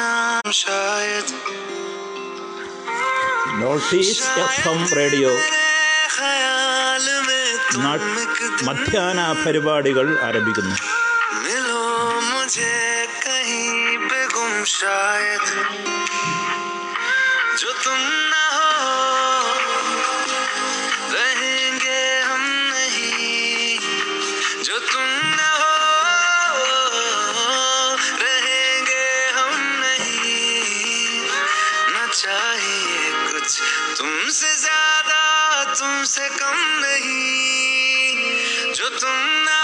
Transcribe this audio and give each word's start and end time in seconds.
നാം 0.00 0.52
ശായത് 0.52 1.34
north 3.62 3.96
east 3.96 4.42
F 4.42 4.68
M 4.68 4.80
radio. 4.96 5.30
മധ്യാഹ്ന 8.62 9.44
പരിപാടികൾ 9.46 10.06
ആരംഭിക്കുന്നു. 10.22 10.76
जो 17.60 17.70
तुम 17.84 18.00
ना 18.32 18.44
हो 18.56 18.68
तुमसे 34.30 34.56
ज़्यादा 34.56 35.74
तुमसे 35.74 36.28
कम 36.30 36.58
नहीं 36.82 38.72
जो 38.74 38.88
तुम 38.88 39.16
ना 39.46 39.59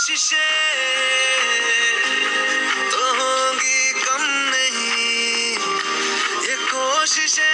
कोशिशें 0.00 0.38
तो 2.90 3.00
होंगी 3.16 3.92
कम 3.92 4.22
नहीं। 4.50 5.56
ये 6.46 6.56
कोशिशें 6.70 7.44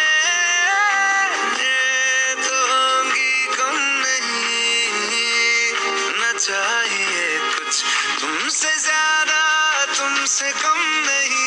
तो 2.44 2.58
कम 3.56 3.76
नहीं। 4.04 5.72
न 6.20 6.38
चाहिए 6.38 7.26
कुछ 7.48 7.82
तुमसे 8.20 8.72
ज़्यादा, 8.78 9.42
तुमसे 9.98 10.52
कम 10.62 10.80
नहीं। 11.06 11.45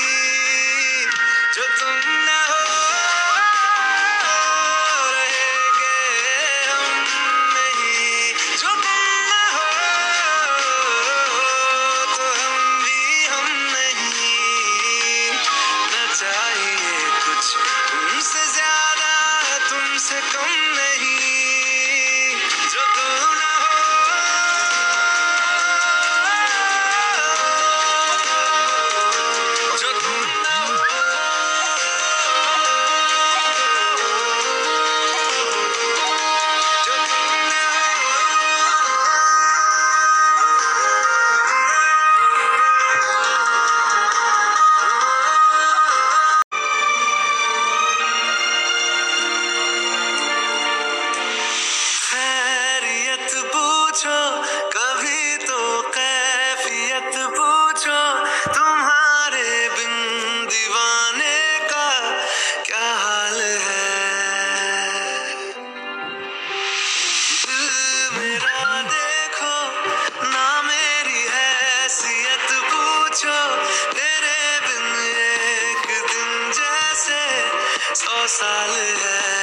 मसाल 78.29 78.69
है 79.01 79.38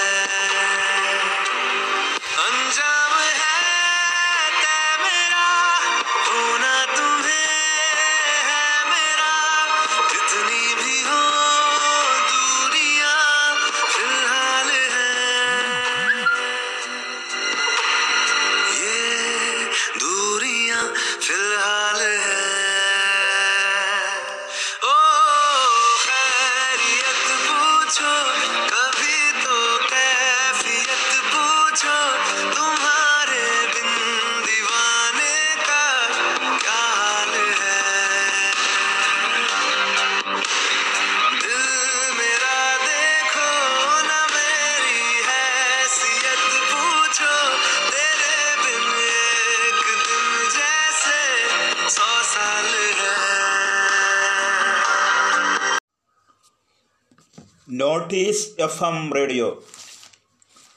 north east 57.81 58.63
F 58.63 58.85
M 58.85 58.99
radio 59.15 59.47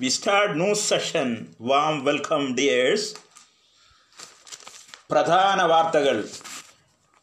we 0.01 0.07
start 0.07 0.56
news 0.62 0.90
session 0.90 1.48
warm 1.62 2.06
welcome 2.06 2.56
dears 2.56 3.10
പ്രധാന 5.12 5.62
വാർത്തകൾ. 5.62 6.18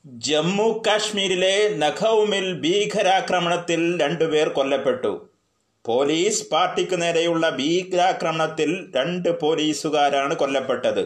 ജമ്മു 0.05 0.83
കാശ്മീരിലെ 0.87 1.55
നഖൌമിൽ 1.85 2.47
ഭീകരാക്രമണത്തിൽ 2.61 4.03
രണ്ടുപേർ 4.03 4.49
കൊല്ലപ്പെട്ടു. 4.49 5.13
പോലീസ് 5.85 6.49
പാർട്ടിക്ക് 6.53 7.03
നേരെയുള്ള 7.03 7.51
ഭീകരാക്രമണത്തിൽ 7.51 8.93
രണ്ട് 8.97 9.41
പോലീസുകാരാണ് 9.41 10.35
കൊല്ലപ്പെട്ടത്. 10.35 11.05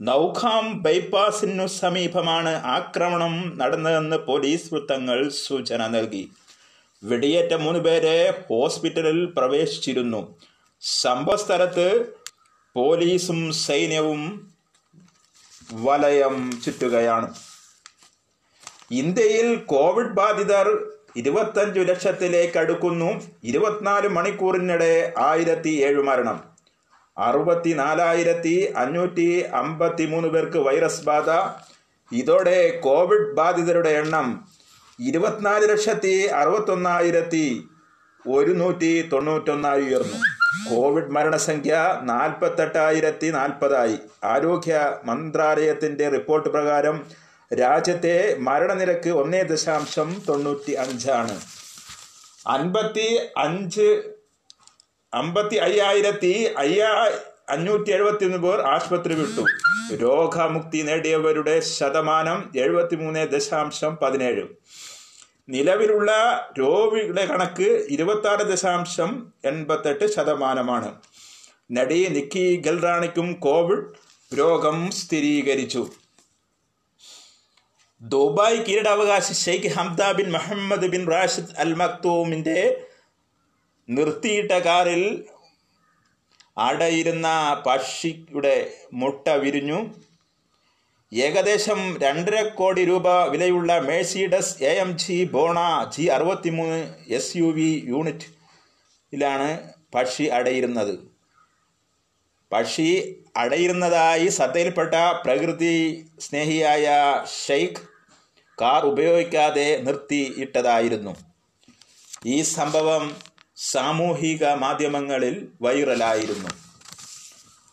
നൗഖാം 0.00 0.82
ബൈപ്പാസിനു 0.82 1.66
സമീപമാണ് 1.66 2.54
ആക്രമണം 2.76 3.58
നടന്നതെന്ന് 3.58 4.16
പോലീസ് 4.16 4.74
വൃത്തങ്ങൾ 4.74 5.28
സൂചന 5.28 5.86
നൽകി. 5.86 6.28
വെടിയേറ്റ 7.04 7.54
മൂന്ന് 7.54 7.80
പേരെ 7.80 8.44
ഹോസ്പിറ്റലിൽ 8.50 9.24
പ്രവേശിച്ചിരുന്നു. 9.24 10.38
സംഭവസ്ഥലത്ത് 10.80 12.06
പോലീസും 12.74 13.52
സൈന്യവും 13.52 14.52
വലയം 15.72 16.60
ചുറ്റുകയാണ്. 16.64 17.34
ഇന്ത്യയിൽ 18.90 19.54
കോവിഡ് 19.54 20.06
ബാധിതർ 20.06 20.86
ഇരുപത്തഞ്ചു 21.16 21.80
ലക്ഷത്തിലേക്ക് 21.80 22.58
അടുക്കുന്നു. 22.58 23.22
ഇരുപത്തിനാല് 23.44 24.08
മണിക്കൂറിനിടെ 24.08 25.12
ആയിരത്തി 25.18 25.68
ഏഴ് 25.68 26.02
മരണം. 26.02 26.44
അറുപത്തിനാലായിരത്തി 27.18 28.72
അഞ്ഞൂറ്റി 28.76 29.40
അമ്പത്തി 29.40 30.06
മൂന്ന് 30.06 30.28
പേർക്ക് 30.28 30.58
വൈറസ് 30.58 31.04
ബാധ. 31.04 31.30
ഇതോടെ 32.14 32.80
കോവിഡ് 32.80 33.34
ബാധിതരുടെ 33.34 33.90
എണ്ണം 33.90 34.48
ഇരുപത്തിനാല് 35.08 35.68
ലക്ഷത്തി 35.68 36.14
അറുപത്തൊന്നായിരത്തി 36.40 37.46
ഒരുന്നൂറ്റി 38.28 39.08
തൊണ്ണൂറ്റൊന്നായി 39.12 39.82
ഉയർന്നു. 39.82 40.18
കോവിഡ് 40.70 41.10
മരണസംഖ്യ 41.10 42.00
നാൽപ്പത്തെട്ടായിരത്തി 42.02 43.28
നാൽപ്പതായി. 43.30 43.96
ആരോഗ്യ 44.24 44.74
മന്ത്രാലയത്തിന്റെ 45.04 46.08
റിപ്പോർട്ട് 46.08 46.48
പ്രകാരം 46.48 46.96
രാജ്യത്തെ 47.60 48.36
മരണനിരക്ക് 48.48 49.10
ഒന്നേ 49.10 49.42
ദശാംശം 49.42 50.22
തൊണ്ണൂറ്റി 50.28 50.72
അഞ്ചാണ്. 50.84 51.40
അൻപത്തി 52.46 53.08
അഞ്ച് 53.36 53.88
അമ്പത്തി 55.14 55.56
അയ്യായിരത്തി 55.56 56.32
അയ്യാ 56.58 56.90
അഞ്ഞൂറ്റി 57.52 57.90
എഴുപത്തി 57.90 58.24
ഒന്ന് 58.24 58.38
പേർ 58.38 58.60
ആശുപത്രി 58.60 59.14
വിട്ടു. 59.14 59.44
രോഗമുക്തി 59.94 60.82
നേടിയവരുടെ 60.82 61.60
ശതമാനം 61.60 62.52
എഴുപത്തി 62.56 62.96
മൂന്ന് 62.96 63.28
ദശാംശം 63.28 63.98
പതിനേഴ്. 64.02 64.42
നിലവിലുള്ള 65.48 66.12
രോഗികളുടെ 66.58 67.26
കണക്ക് 67.26 67.86
ഇരുപത്തി 67.88 68.42
ദശാംശം 68.42 69.32
എൺപത്തെട്ട് 69.44 70.14
ശതമാനമാണ്. 70.14 70.94
നടി 71.72 72.06
നിക്കി 72.08 72.56
ഗൽറാണിക്കും 72.56 73.32
കോവിഡ് 73.32 73.84
രോഗം 74.38 74.90
സ്ഥിരീകരിച്ചു. 74.90 75.90
ദുബായ് 78.02 78.56
കിരീടാവകാശി 78.56 79.32
Sheikh 79.32 79.68
Hamdan 79.68 80.12
bin 80.12 80.32
Mohammed 80.32 80.86
bin 80.86 81.10
Rashid 81.10 81.54
Al 81.58 81.74
മക്തൂമിന്റെ 81.74 82.86
നിർത്തിയിട്ട 83.88 84.52
കാറിൽ 84.52 85.24
അടയിരുന്ന 86.58 87.28
പക്ഷിയുടെ 87.66 88.70
മുട്ട 88.92 89.28
വിരിഞ്ഞു. 89.28 89.94
ഏകദേശം 91.14 91.98
രണ്ടര 92.02 92.42
കോടി 92.42 92.84
രൂപ 92.84 93.08
വിലയുള്ള 93.24 93.78
മേഴ്സിഡസ് 93.78 94.62
എ 94.62 94.72
എം 94.74 94.98
ജി 94.98 95.24
ബോണ 95.24 95.58
ജി 95.96 96.02
അറുപത്തിമൂന്ന് 96.02 96.94
എസ് 97.08 97.36
യു 97.36 97.44
വി 97.44 97.82
യൂണിറ്റിലാണ് 97.88 99.70
പക്ഷി 99.94 100.22
അടയിരുന്നത്. 100.22 100.98
പക്ഷി 102.52 103.16
അടയിരുന്നതായി 103.36 104.28
ശ്രദ്ധയിൽപ്പെട്ട 104.28 104.94
പ്രകൃതി 105.24 106.06
സ്നേഹിയായ 106.18 106.86
ഷെയ്ഖ് 107.46 107.82
കാർ 108.62 108.86
ഉപയോഗിക്കാതെ 108.86 109.76
നിർത്തിയിട്ടതായിരുന്നു. 109.76 111.16
ഈ 112.26 112.42
സംഭവം 112.42 113.16
സാമൂഹിക 113.70 114.46
മാധ്യമങ്ങളിൽ 114.46 115.48
വൈറലായിരുന്നു. 115.62 116.48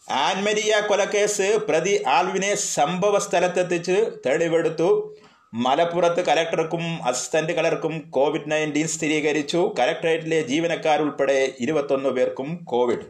ആൻമരിയ 0.10 0.82
കൊലക്കേസ് 0.88 1.60
പ്രതി 1.70 2.04
ആൽവിനെ 2.08 2.56
സംഭവ 2.56 3.20
സ്ഥലത്തെത്തിച്ച് 3.20 4.12
തെളിവെടുത്തു. 4.26 5.16
മലപ്പുറത്ത് 5.54 6.26
കലക്ടർക്കും 6.26 7.08
അസിസ്റ്റന്റ് 7.08 7.54
കലർക്കും 7.54 8.00
കോവിഡ് 8.00 8.52
നയന്റീൻ 8.52 8.88
സ്ഥിരീകരിച്ചു. 8.88 9.76
കലക്ടറേറ്റിലെ 9.80 10.42
ജീവനക്കാരുൾപ്പെടെ 10.42 11.54
ഇരുപത്തൊന്ന് 11.60 12.10
പേർക്കും 12.10 12.56
കോവിഡ്. 12.64 13.06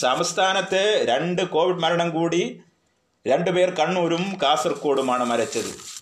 സംസ്ഥാനത്ത് 0.00 1.04
രണ്ട് 1.08 1.42
കോവിഡ് 1.42 1.76
മരണം 1.76 2.10
കൂടി. 2.10 2.60
രണ്ടുപേർ 3.28 3.70
കണ്ണൂരും 3.70 4.38
കാസർഗോഡുമാണ് 4.42 5.24
മരിച്ചത്. 5.24 6.01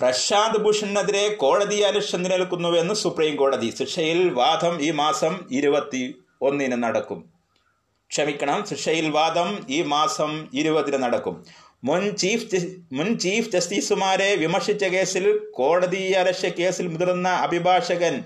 പ്രശാന്ത് 0.00 0.58
ഭൂഷണിനെതിരെ 0.58 1.34
കോടതി 1.34 1.80
അലക്ഷ്യ 1.80 2.16
നിലനിൽക്കുന്നുവെന്ന് 2.16 2.94
സുപ്രീം 2.94 3.36
കോടതി. 3.36 3.74
ശിക്ഷയിൽ 3.78 4.28
വാദം 4.28 4.82
ഈ 4.82 4.90
മാസം 4.90 5.48
ഇരുപത്തി 5.50 6.14
ഒന്നിന് 6.42 6.82
നടക്കും. 6.82 7.32
ക്ഷമിക്കണം 8.10 8.66
ശിക്ഷയിൽ 8.66 9.10
വാദം 9.10 9.66
ഈ 9.70 9.82
മാസം 9.82 10.48
ഇരുപതിന് 10.54 11.02
നടക്കും. 11.02 11.44
മുൻ 11.84 12.16
ചീഫ് 12.16 12.56
മുൻ 12.92 13.18
ചീഫ് 13.18 13.50
ജസ്റ്റിസുമാരെ 13.50 14.34
വിമർശിച്ച 14.34 14.84
കേസിൽ 14.84 15.38
കോടതി 15.54 16.12
അലക്ഷ്യ 16.12 16.48
കേസിൽ 16.48 16.88
മുതിർന്ന 16.88 17.28
അഭിഭാഷകൻ 17.28 18.24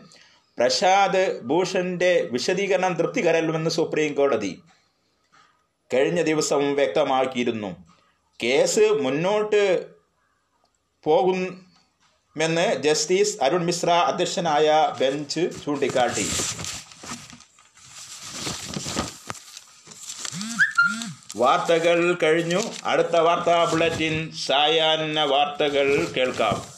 പ്രശാന്ത് 0.58 1.42
ഭൂഷന്റെ 1.42 2.28
വിശദീകരണം 2.32 2.94
തൃപ്തികരല്ലെന്ന് 2.94 3.70
സുപ്രീം 3.70 4.14
കോടതി 4.14 4.62
കഴിഞ്ഞ 5.94 6.22
ദിവസം 6.22 6.74
വ്യക്തമാക്കിയിരുന്നു. 6.74 7.76
കേസ് 8.42 8.86
മുന്നോട്ട് 9.00 9.94
പോകുമെന്ന് 12.34 12.82
ജസ്റ്റിസ് 12.82 13.44
അരുൺ 13.44 13.64
മിശ്ര 13.64 13.90
അധ്യക്ഷനായ 13.90 14.92
ബെഞ്ച് 15.00 15.40
ചൂണ്ടിക്കാട്ടി. 15.64 16.26
വാർത്തകൾ 21.36 22.14
കഴിഞ്ഞു. 22.22 22.62
അടുത്ത 22.84 23.16
വാർത്താ 23.16 23.64
ബുള്ളറ്റിൻ 23.64 24.32
സായാഹ്ന 24.46 25.24
വാർത്തകൾ 25.24 26.12
കേൾക്കാം. 26.16 26.73